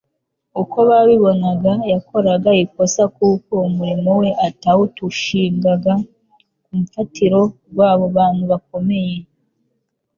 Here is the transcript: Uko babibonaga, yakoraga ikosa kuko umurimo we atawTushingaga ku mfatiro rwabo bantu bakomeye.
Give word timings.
Uko 0.61 0.77
babibonaga, 0.89 1.71
yakoraga 1.91 2.51
ikosa 2.63 3.03
kuko 3.15 3.53
umurimo 3.67 4.09
we 4.19 4.29
atawTushingaga 4.47 5.93
ku 6.63 6.71
mfatiro 6.81 7.41
rwabo 7.71 8.05
bantu 8.17 8.43
bakomeye. 8.51 9.17